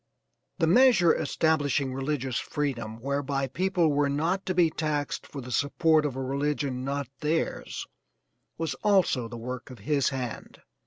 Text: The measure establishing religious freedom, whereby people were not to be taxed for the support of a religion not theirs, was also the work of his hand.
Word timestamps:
The 0.57 0.65
measure 0.65 1.13
establishing 1.13 1.93
religious 1.93 2.39
freedom, 2.39 2.99
whereby 3.01 3.45
people 3.45 3.89
were 3.93 4.09
not 4.09 4.47
to 4.47 4.55
be 4.55 4.71
taxed 4.71 5.27
for 5.27 5.41
the 5.41 5.51
support 5.51 6.07
of 6.07 6.15
a 6.15 6.23
religion 6.23 6.83
not 6.83 7.07
theirs, 7.19 7.85
was 8.57 8.73
also 8.83 9.27
the 9.27 9.37
work 9.37 9.69
of 9.69 9.77
his 9.85 10.09
hand. 10.09 10.59